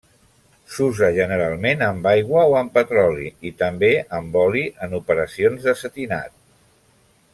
[0.75, 6.35] S'usa generalment amb aigua o amb petroli i també amb oli en operacions de setinat.